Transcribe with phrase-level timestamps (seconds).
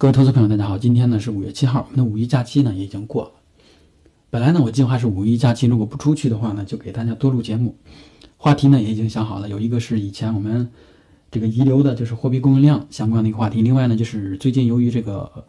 [0.00, 3.32] 各位投资朋友，大家好，今天呢是五月七号，我们的五一假期呢也已经过了。
[4.30, 7.74] 本来呢，我计划是五一假期如果不出去的话呢，就给大家多录节目。
[8.36, 10.70] 话题呢也已经想好了，有一个是以前我们
[11.32, 13.60] 这个遗留的，就是货币供应量相关的一个话题。
[13.60, 15.44] 另外呢，就是最近由于这个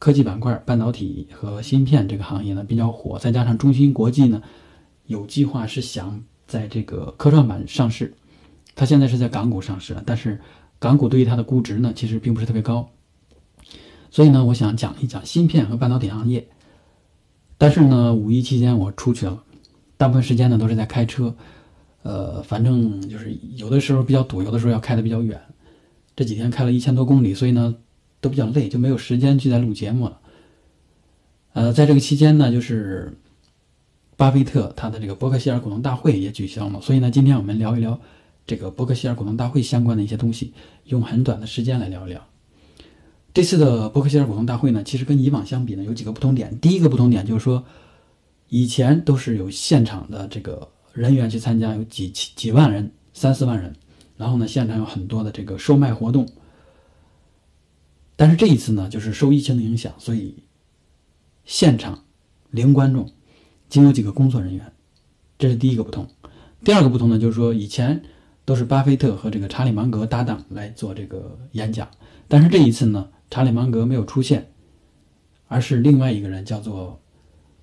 [0.00, 4.42] 科技板块、半导体和芯片这个行业呢比较火，再加上中芯国际呢
[5.06, 8.12] 有计划是想在这个科创板上市，
[8.74, 10.40] 它现在是在港股上市，但是
[10.80, 12.90] 港股对于它的估值呢其实并不是特别高，
[14.14, 16.46] 所以呢，我想讲一讲芯片和半导体行业。
[17.58, 19.42] 但是呢，五一期间我出去了，
[19.96, 21.34] 大部分时间呢都是在开车，
[22.04, 25.40] 呃，反正就是有的时候比较堵，有的时候要开的比较远。
[26.14, 27.74] 这几天开了一千多公里，所以呢
[28.20, 30.20] 都比较累，就没有时间去再录节目了。
[31.54, 33.18] 呃，在这个期间呢，就是
[34.16, 37.98] 巴菲特他的这个伯克希尔股东大会也举行了，所以呢，今天我们聊一聊
[38.46, 42.24] 这个伯克希尔股东大会相关的一些东西，用很短的时间来聊一聊。
[43.34, 46.56] 这次的伯克希尔股东大会呢，其实跟以往相比呢，有几个不同点。
[46.60, 47.64] 第一个不同点就是说，
[48.48, 53.74] 以前都是有现场的这个人员去参加，有几几几万人、三四万人，
[54.16, 56.28] 然后呢，现场有很多的这个售卖活动。
[58.14, 60.36] 但是这一次呢，就是受疫情的影响，所以
[61.44, 62.04] 现场
[62.52, 63.10] 零观众，
[63.68, 64.72] 仅有几个工作人员，
[65.40, 66.08] 这是第一个不同。
[66.62, 68.00] 第二个不同呢，就是说以前
[68.44, 71.90] 都是巴菲特和这个查理芒格搭档来做这个演讲，
[72.28, 73.08] 但是这一次呢。
[73.30, 74.50] 查理芒格没有出现，
[75.48, 77.00] 而是另外一个人，叫做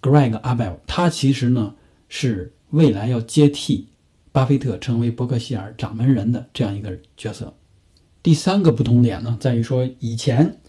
[0.01, 0.77] Greg Abel。
[0.85, 1.75] 他其实呢
[2.09, 3.87] 是未来要接替
[4.31, 7.53] 巴菲特成为伯克希尔掌门人的这样一个角色。
[8.23, 10.59] 第三个不同点呢，在于说以前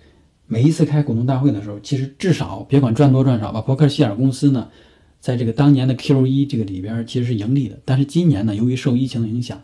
[0.46, 4.68] 每一次开股东大会的时候，其实至少别管赚多赚少吧，伯克希尔公司呢
[5.20, 7.78] 在这个当年的 Q 一这个里边其实是盈利的。
[7.84, 9.60] 但是今年呢，由于受疫情的影响，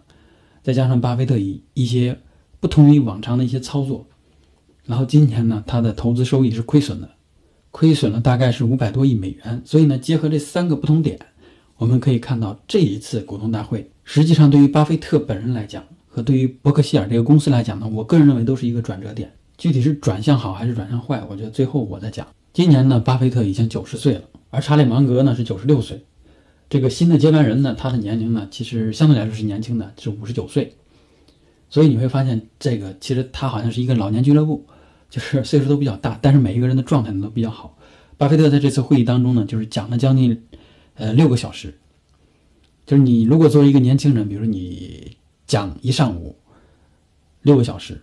[0.63, 2.19] 再加上巴菲特以一些
[2.61, 4.07] 不同于往常的一些操作。
[4.89, 7.11] 然后今年呢，它的投资收益是亏损的，
[7.71, 9.61] 亏损了大概是五百多亿美元。
[9.67, 11.19] 所以呢，结合这三个不同点，
[11.77, 19.31] 我们可以看到这一次股东大会，实际上对于巴菲特本人来讲，和对于伯克希尔这个公司来讲呢，我个人认为都是一个转折点。
[19.59, 22.27] 具体是转向好还是转向坏，我觉得最后我再讲。
[22.55, 26.03] 今年呢，巴菲特已经九十岁了，而查理芒格呢是九十六岁。
[26.71, 30.73] 这个新的接班人呢，他的年龄呢，其实相对来说是年轻的，是五十九岁。
[31.69, 34.65] 所以你会发现，这个其实他好像是一个老年俱乐部。
[35.11, 37.77] 就是岁数都比较大，但是每一个人的状态呢都比较好。
[38.17, 40.43] 巴菲特在这次会议当中呢，就是讲了将近，
[40.95, 41.79] 呃六个小时。
[42.85, 46.35] 就是你如果作为一个年轻人，比如你讲一上午，
[47.43, 48.01] 六个小时，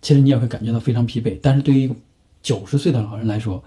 [0.00, 1.38] 其实你也会感觉到非常疲惫。
[1.42, 1.96] 但是对于一个
[2.42, 3.64] 九十岁的老人来说，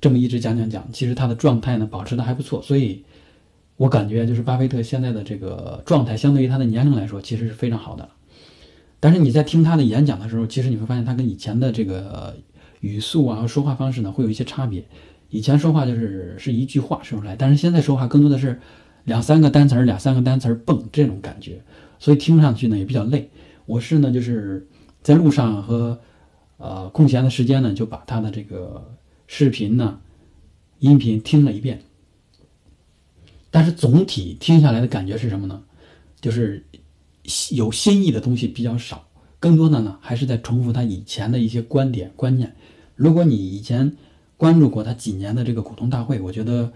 [0.00, 2.62] 这么一直讲讲讲，其实他的状态呢保持的还不错。
[2.62, 3.04] 所以
[3.76, 8.08] 我感觉就是巴菲特现在的这个状态，相对于他的年龄来说，其实是非常好的。
[8.98, 12.34] 但是你在听他的演讲的时候，其实你会发现他跟以前的这个
[12.80, 14.84] 语速啊、说话方式呢，会有一些差别。
[15.28, 18.58] 以前说话就是是一句话说出来，但是现在说话更多的是
[19.04, 21.62] 两三个单词儿、两三个单词儿蹦这种感觉，
[21.98, 23.30] 所以听上去呢也比较累。
[23.66, 24.66] 我是呢就是
[25.02, 26.00] 在路上和
[26.56, 28.96] 呃空闲的时间呢，就把他的这个
[29.26, 30.00] 视频呢、
[30.78, 31.82] 音频听了一遍。
[33.50, 35.62] 但是总体听下来的感觉是什么呢？
[36.20, 36.64] 就是。
[37.50, 39.06] 有新意的东西比较少，
[39.38, 42.54] 更多的呢还是在重复他以前的一些观点观念。
[42.94, 43.96] 如果你以前
[44.36, 46.72] 关注过他几年的这个股东大会，我觉得，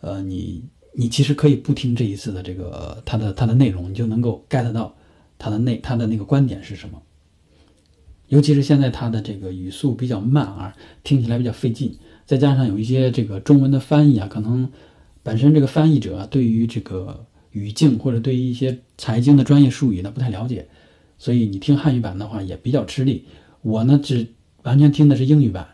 [0.00, 4.94] 呃，你你其实可以不听这一次的这个他的他的内容，你就能够 get 到
[5.38, 7.00] 他的内他的那个观点是什么。
[8.28, 14.68] 尤其是现在他的这个语速比较慢啊，听起来比较费劲，再加上有一些这个中文的翻译啊，可能
[15.22, 17.26] 本身这个翻译者对于这个。
[17.56, 20.68] 语境或者对于一些财经的专业术语呢不太了解，
[21.18, 23.24] 所以你听汉语版的话也比较吃力。
[23.62, 24.28] 我呢只
[24.62, 25.66] 完全听的是英语版，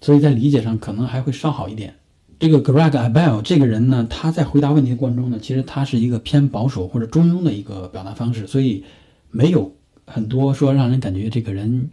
[0.00, 1.94] 所以在理解上可能还会稍好一点。
[2.40, 8.84] 这个 Greg Abel 这个人呢，他在回答问题的过程中呢，其实他是一个偏保守或者中庸的一个表达方式，所以
[9.30, 9.74] 没有
[10.06, 11.90] 很多说让人感觉这个人，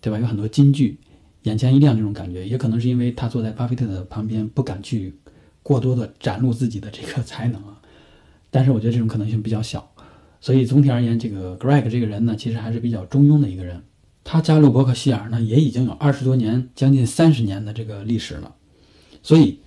[0.00, 0.18] 对吧？
[0.18, 0.98] 有很多金句，
[1.42, 5.14] 眼前一亮这种感觉，也可能是因为他坐在巴菲特的旁边，不敢去
[5.62, 7.80] 过多的展露自己的这个才能啊。
[8.54, 9.84] 但是我觉得这种可能性比较小，
[10.40, 13.82] 所以总体而言，这个 Greg 这个人呢，其实还是比较中庸的一个人。
[14.22, 18.54] 他加入伯克希尔呢，也已经有二十多年，将近三十年的这个历史了，
[19.24, 19.58] 所以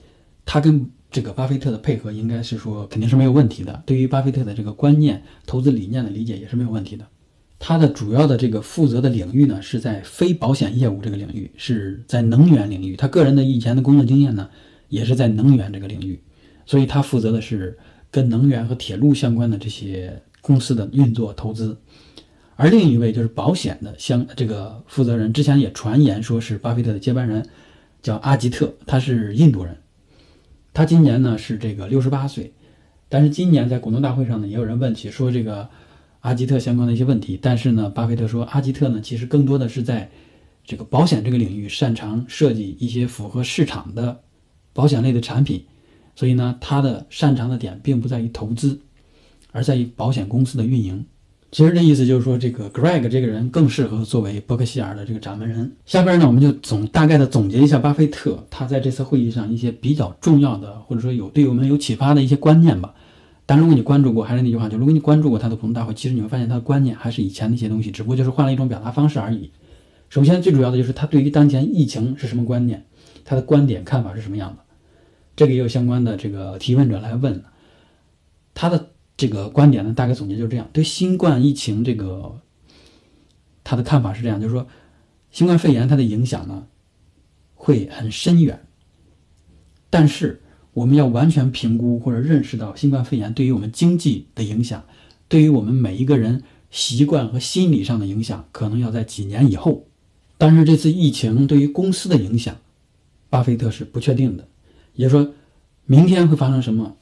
[0.46, 3.84] 他跟这个巴菲特的配合，应该是说肯定是没有问题的。
[3.86, 7.06] 对于巴菲特的这个观念、投资理念的理解也是没有问题的。
[7.60, 12.96] 他的主要的这个负责的领域呢，是在非保险业务这个领域，是在能源领域。
[12.96, 14.50] 他个人的以前的工作经验呢，
[14.88, 16.22] 也是在能源这个领域，
[16.66, 17.78] 所以他负责的是。
[18.12, 21.78] 跟能源和铁路相关的这些公司的运作投资，
[22.56, 27.48] 而另一位就是保险的相这个负责人，之前也传言说是巴菲特的接班人，
[28.02, 29.78] 叫阿吉特，他是印度人，
[30.74, 32.54] 他今年呢是这个六十八岁，
[33.10, 35.70] 但是今年在股东大会上呢，也有人问起说这个
[36.22, 40.10] 阿吉特相关的一些问题，但是呢，巴菲特说阿吉特呢其实更多的是在
[40.64, 44.22] 这个保险这个领域擅长设计一些符合市场的
[44.74, 45.66] 保险类的产品，
[46.18, 48.80] 所以呢，他的擅长的点并不在于投资，
[49.52, 51.06] 而在于保险公司的运营。
[51.52, 55.72] 其实这意思就是说，这个 Greg 这个人更适合作为伯克希尔的这个掌门人。
[55.86, 62.96] 下边呢，我们就总大概的总结一下巴菲特他在这次会议上一些比较重要的，或者说有对我们有启发的一些观念吧。
[63.46, 69.52] 但如果你关注过，还是那句话，就如果你关注过他的股东大会，其实你会发现他的观念还是以前那些东西，只不过就是换了一种表达方式而已。
[70.10, 72.84] 首先，最主要的就是他对于当前疫情是什么观念，
[73.24, 74.64] 他的观点看法是什么样的。
[75.38, 77.42] 这个也有相关的这个提问者来问
[78.54, 78.90] 他的。
[79.20, 82.40] 这个观点呢，大概总结就是这样：对新冠疫情这个，
[83.64, 84.68] 他的看法是这样，就是说，
[85.32, 86.68] 新冠肺炎它的影响呢，
[87.56, 88.68] 会很深远。
[89.90, 90.44] 但是，
[90.76, 94.86] 我们要完全评估或者认识到新冠肺炎对于我们经济的影响，
[95.28, 99.88] 对于我们每一个人习惯和心理上的影响，可能要在几年以后。
[100.38, 102.56] 但是，这次疫情对于公司的影响，
[103.32, 104.48] 巴菲特是不确定的，
[104.98, 105.34] 也就说，
[105.86, 106.98] 明天会发生什么？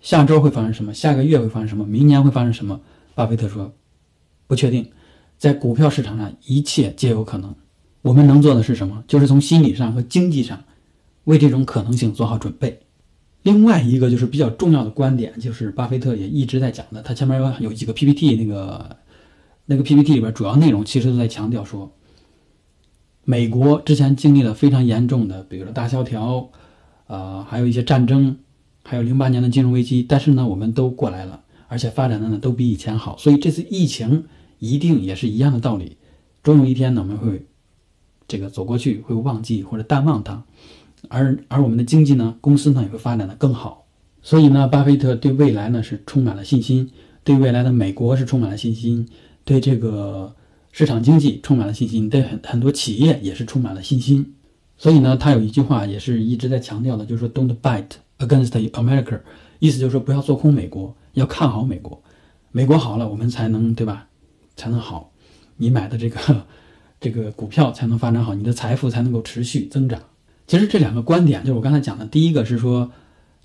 [0.00, 0.92] 下周会发生什么？
[0.92, 1.86] 下个月会发生什么？
[1.86, 2.80] 明年会发生什么？
[3.14, 3.72] 巴菲特说，
[4.48, 4.90] 不确定。
[5.38, 7.54] 在股票市场上，一切皆有可能。
[8.02, 9.04] 我们能做的是什么？
[9.06, 10.62] 就是从心理上和经济上，
[11.24, 12.80] 为这种可能性做好准备。
[13.42, 17.02] 另外一个就是比较重要的观点，就是巴菲特也一直在讲的。
[17.02, 18.96] 他前面有有几个 PPT，那个
[19.66, 21.92] 那个 PPT 里边主要内容其实都在强调说，
[23.24, 26.50] 美国之前经历了非常严重的，比如说大萧条，
[27.06, 28.36] 呃，还有一些战争。
[28.86, 34.24] 还有零八年的金融危机，但是呢，我们都过来了，而且发展的呢都比以前好，所以这次疫情
[34.58, 35.96] 一定也是一样的道理，
[36.42, 37.46] 终有一天呢我们会
[38.28, 40.44] 这个走过去，会忘记或者淡忘它，
[41.08, 43.86] 而而我们的经济呢，公司呢也会发展的更好，
[44.20, 46.90] 所以呢，巴菲特对未来呢是充满了信心，
[47.24, 49.08] 对未来的美国是充满了信心，
[49.46, 50.34] 对这个
[50.72, 54.34] 市场经济充满了信心，对很很多企业也是充满了信心，
[54.76, 57.96] 所以呢，他有一句话也是一直在强调的，就是说 Don't bite。
[58.16, 59.20] Against America，
[59.58, 62.00] 意思就是说不要做空美国，要看好美国。
[62.52, 64.06] 美国好了，我们才能对吧？
[64.54, 65.10] 才能好，
[65.56, 66.46] 你买的这个
[67.00, 70.00] 这个股票才能发展好，你的财富才能够持续增长。
[70.46, 72.92] 其实这两个观点就是我刚才讲的，第一个是说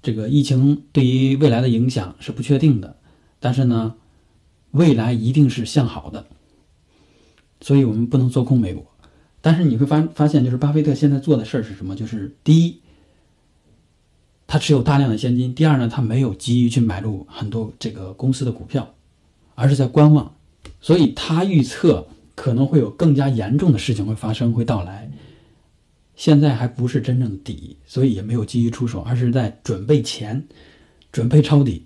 [0.03, 2.95] 这个疫情对于未来的影响是不确定的，
[3.39, 3.95] 但是呢，
[4.69, 6.27] 未来一定是向好的，
[7.59, 8.85] 所以我们不能做空美国。
[9.41, 11.95] 但是你会发发现，就是巴菲特现在做的事儿是什么？
[11.95, 12.80] 就是第一。
[14.51, 15.53] 他持有大量的现金。
[15.53, 18.95] 第二呢，他没有急于去买入很多这个公司的股票，
[19.53, 20.33] 而是在观望。
[20.81, 25.12] 所以他预测可能会有更加严重的事情会发生，会到来。
[26.15, 30.47] 现在还不是真正的底，所以也没有急于出手，而是在准备钱，
[31.12, 31.85] 准备抄底。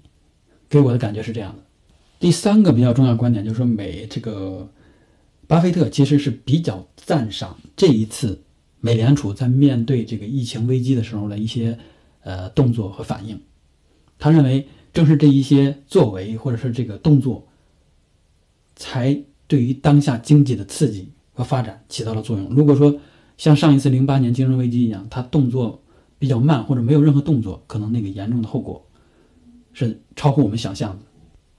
[0.70, 1.64] 给我的感觉是这样的。
[2.20, 4.68] 第三个比较重要观点就是说，美这个
[5.48, 8.42] 巴菲特其实是比较赞赏这一次
[8.80, 11.78] 美联储在面对这个疫情危机的时候的一些。
[12.26, 13.38] 呃，动作和反应，
[14.18, 17.46] 他认为正是这一些作为或者是这个动作，
[18.78, 22.48] 才对于当下经济的刺激和发展起到了作用。
[22.52, 22.98] 如果说
[23.36, 25.84] 像上一次零八年金融危机一样，他动作
[26.18, 28.88] 比较慢或者没有任何动作，可能那个严重的后果
[29.74, 31.04] 是超乎我们想象的。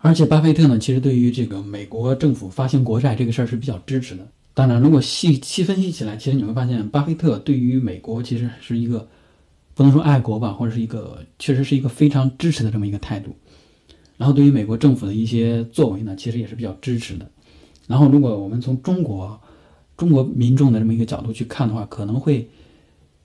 [0.04, 4.28] 而且，巴菲特呢，其实对于这个美国政府发行国债这个事儿是比较支持的。
[4.52, 9.08] 当然，如果细细分析起来，其实你会发现，巴菲特对于美国其实是一个。
[9.76, 13.34] 不能说爱国吧，或者是一个确实是一个非常支持的这么一个态度。
[14.16, 17.28] 然后对于美国政府的一些作为呢，其实也是比较支持的。
[17.88, 19.40] 然后如果我们从中国
[19.96, 22.48] 中国民众的这么一个角度去看的话，可能会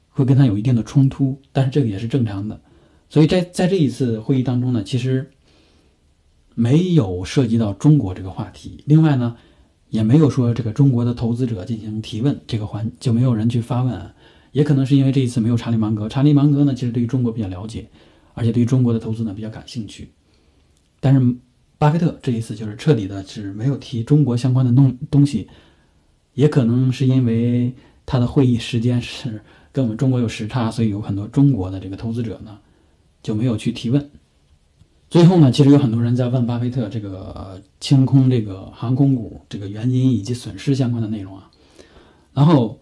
[0.09, 2.59] 会跟他有一定的冲突，但是这个也是正常的。
[3.11, 5.29] 所以在在这一次会议当中呢，其实
[6.59, 8.83] 没有涉及到中国这个话题。
[8.85, 9.37] 另外呢，
[9.87, 14.11] 也没有说这个中国的投资者进行提问这个环就没有人去发问。
[14.51, 16.09] 也可能是因为这一次没有查理芒格。
[16.09, 17.87] 查理芒格呢，其实对于中国比较了解，
[18.33, 20.11] 而且对于中国的投资呢比较感兴趣。
[20.99, 21.35] 但是
[21.77, 25.47] 巴菲特这一次就是彻底的是没有提中国相关的东东西，
[26.33, 27.73] 也可能是因为
[28.05, 32.57] 他的会议时间是跟我们中国有时差，所以有很多中国的这个投资者呢
[33.23, 34.09] 就没有去提问。
[35.09, 41.49] 最后呢，其实有很多人在问巴菲特这个清空这个航空股这个原因以及损失相关的内容啊，
[42.33, 42.79] 然后。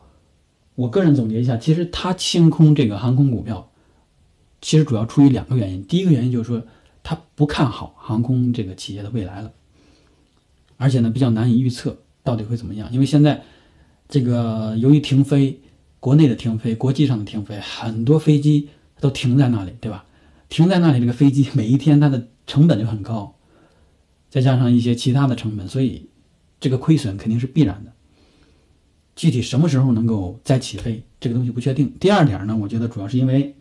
[0.77, 3.71] 我个人总结一下，其实他清空这个航空股票，
[4.61, 5.83] 其实主要出于两个原因。
[5.83, 6.61] 第一个原因就是说，
[7.01, 9.51] 他不看好航空这个企业的未来了。
[10.77, 13.41] 而且呢比较难以预测到底会怎么样，因为现在
[14.07, 15.59] 这个由于停飞，
[15.99, 18.69] 国内的停飞，国际上的停飞，很多飞机
[18.99, 20.05] 都停在那里，对吧？
[20.49, 23.35] 停在那里，这个飞机每一天它的成本就很高，
[24.29, 26.09] 再加上一些其他的成本，所以
[26.59, 27.91] 这个亏损肯定是必然的。
[29.15, 31.91] 具体什么时候能够再起飞，这个东西不确定。
[31.99, 33.55] 第二点呢，我觉得主要是因为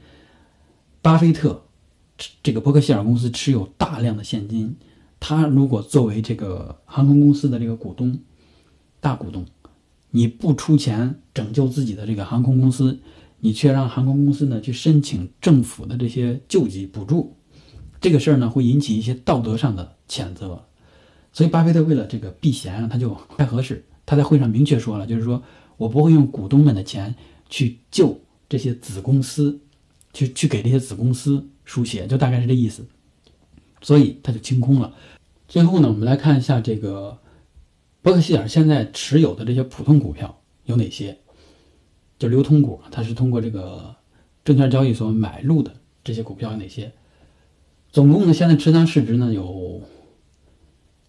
[1.00, 1.64] 巴菲特
[2.43, 4.76] 这个伯克希尔公司持有大量的现金，
[5.19, 8.19] 他如果作为这个航空公司的这个股东、
[9.00, 9.47] 大股东，
[10.11, 13.00] 你不出钱拯救自己的这个航空公司，
[13.47, 17.37] 你却让航空公司呢去申请政府的这些救济补助，
[18.00, 20.65] 这个事儿呢会引起一些道德上的谴责。
[21.33, 23.85] 所以巴菲特为了这个避嫌啊，他就不太合适。
[24.05, 25.41] 他在会上明确说了，就是说
[25.76, 27.15] 我不会用股东们的钱
[27.49, 29.61] 去救这些子公司，
[30.12, 32.85] 去去给这些子公司输血，就大概是这意思。
[33.81, 34.93] 所以他就清空了。
[35.47, 37.17] 最后呢，我们来看一下这个
[38.03, 41.17] 伯克希尔现在持有的这些普通股票有哪些，
[42.19, 43.95] 就流通股，它是通过这个
[44.45, 46.93] 证券交易所买入的这些股票有哪些？
[47.91, 49.83] 总共呢，现在持仓市值呢有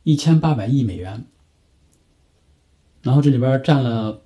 [0.03, 1.25] 一千八百亿美元。
[3.03, 4.21] 然后这里边占了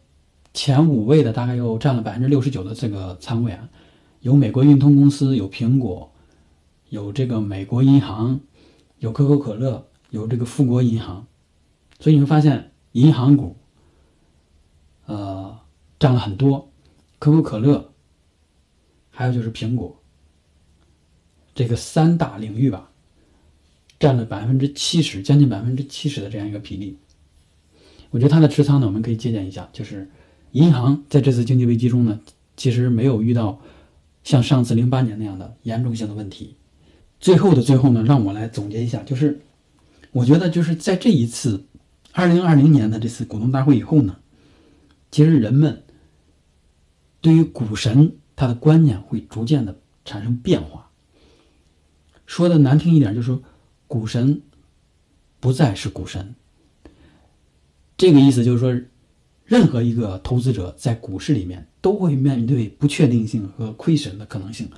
[0.54, 3.70] 前五位的，大概又占了百分之六十九的这个仓位啊，
[4.22, 6.12] 有美国运通公司，有苹果，
[6.90, 8.40] 有这个美国银行，
[8.98, 11.28] 有可口可乐，有这个富国银行，
[12.00, 13.56] 所以你会发现银行股，
[15.06, 15.60] 呃，
[16.00, 16.71] 占了很多，
[17.22, 17.94] 可口可乐，
[19.12, 20.02] 还有就是苹果，
[21.54, 22.90] 这个三大领域吧，
[24.00, 26.98] 占了百分之七十，将近百分之七十的这样一个比例。
[28.10, 30.10] 我觉得它的持仓呢，我们可以借鉴一下，就是
[30.54, 32.20] 银行在这次经济危机中呢，
[32.58, 33.62] 其实没有遇到
[34.24, 36.56] 像上次零八年那样的严重性的问题。
[37.20, 39.40] 最后的最后呢，让我来总结一下，就是
[40.12, 41.68] 我觉得就是在这一次
[42.14, 44.18] 二零二零年的这次股东大会以后呢，
[45.12, 45.84] 其实人们
[47.22, 50.90] 对于股神他的观念会逐渐的产生变化。
[52.26, 53.42] 说的难听一点，就是说
[53.88, 54.42] 股神
[55.40, 56.36] 不再是股神。
[57.98, 58.82] 这个意思就是说，
[59.46, 64.70] 任何一个投资者在股市里面都会面对不确定性和亏损的可能性，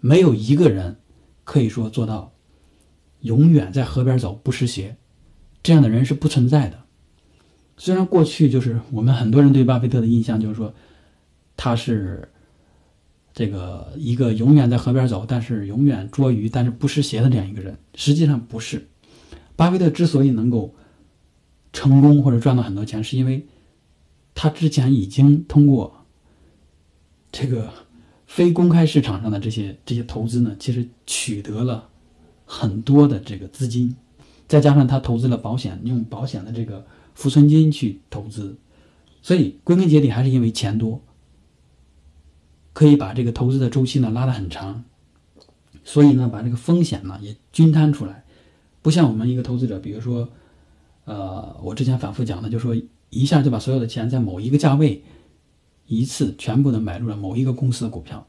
[0.00, 0.96] 没有一个人
[1.44, 2.32] 可以说做到
[3.20, 4.96] 永远在河边走不湿鞋，
[5.62, 6.82] 这样的人是不存在的。
[7.76, 10.74] 虽然过去就是我们很多人对巴菲特的印象就是说
[11.56, 12.28] 他是
[13.32, 18.88] 这个一个永远在河边走，但是永远捉鱼但是不湿鞋的这样一个人，实际上不是。
[19.56, 20.74] 巴菲特之所以能够。
[21.76, 23.44] 成功或者赚到很多钱，是因为
[24.32, 25.92] 他之前已经通过
[27.32, 27.68] 这个
[28.28, 31.88] 非公开市场上的这些这些投资呢，其实取得了
[32.46, 33.96] 很多的这个资金，
[34.46, 38.56] 再加上他投资了保险，用保险的这个浮存金去投资，
[39.20, 41.02] 所以归根结底还是因为钱多，
[42.74, 44.84] 可以把这个投资的周期呢拉得很长，
[45.82, 48.24] 所以呢把这个风险呢也均摊出来，
[48.82, 50.28] 不像我们一个投资者，比如说。
[51.06, 52.74] 呃，我之前反复讲的，就说
[53.10, 55.04] 一下就把所有的钱在某一个价位，
[55.86, 58.26] 一次全部的买入了某一个公司的股票，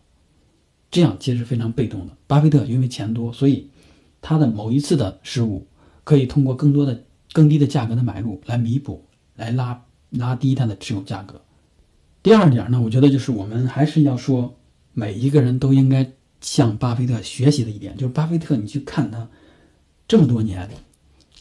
[0.91, 2.11] 这样其实是非常被动的。
[2.27, 3.69] 巴菲特因为钱多，所以
[4.21, 5.65] 他的某一次的失误，
[6.03, 9.05] 可以通过更多的、更低的价格的买入来弥补，
[9.37, 11.41] 来拉拉低他的持有价格。
[12.25, 14.57] 第二点呢，我觉得就是我们还是要说，
[14.93, 19.29] 每一个人都应该向巴菲特学习的一点，就是巴菲特，你去看他
[20.07, 20.67] 这么多年。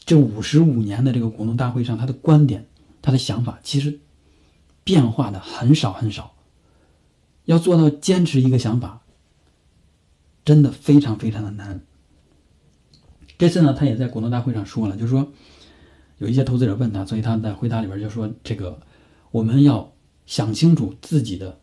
[0.05, 2.67] 这五十五年的这个股东大会上，他的观点、
[3.01, 3.99] 他的想法其实
[4.83, 6.35] 变化的很少很少。
[7.45, 9.01] 要做到坚持一个想法，
[10.45, 11.81] 真的非常非常的难。
[13.39, 15.33] 这次呢，他也在股东大会上说了，就是说
[16.19, 18.79] 有一些投资者问他，所以他在回答里边就说：“这个
[19.31, 19.91] 我们要
[20.25, 21.59] 想清楚自己的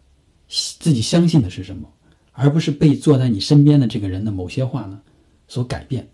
[0.49, 1.89] 自己相信的是什么，
[2.33, 5.01] 而不是被坐在你身边的这个人的某些话呢
[5.49, 6.09] 所改变。”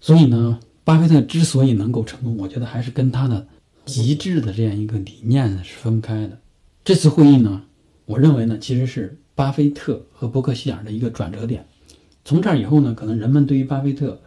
[0.00, 0.60] 所以呢。
[0.86, 3.48] 巴菲特之所以能够成功，我觉得还是跟他的
[3.86, 6.38] 极致的这样一个理念是分开的。
[6.84, 7.64] 这次会议呢，
[8.04, 11.66] 我认为呢，其实是巴菲特和伯克希尔的一个转折点。
[12.22, 14.20] 从这儿以后呢，可能人们对于巴菲特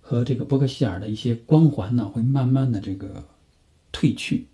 [0.00, 3.24] 和这个伯克希尔的一些光环呢，会慢慢的这个
[3.92, 4.46] 褪去。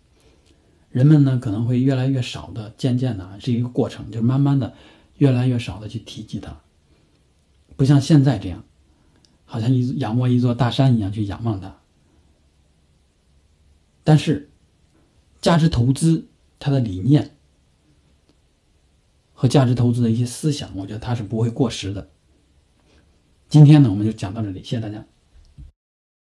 [0.92, 4.75] 人们呢，可能会越来越少的，渐渐的是一个过程，就是慢慢的
[5.16, 6.61] 越来越少的去提及它，
[7.76, 8.62] 不像现在这样。
[9.44, 11.76] 好像一仰望一座大山一样去仰望它，
[14.02, 14.49] 但是
[15.42, 16.26] 价值投资
[16.58, 17.37] 它的理念
[19.34, 22.08] 和价值投资的一些思想，我觉得它是不会过时的。
[23.50, 25.04] 今天呢，我们就讲到这里，谢谢大家。